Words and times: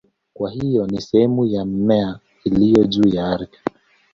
Kwa 0.33 0.51
hiyo 0.51 0.87
ni 0.87 1.01
sehemu 1.01 1.45
ya 1.45 1.65
mmea 1.65 2.19
iliyopo 2.45 2.83
juu 2.83 3.09
ya 3.09 3.27
ardhi. 3.27 3.57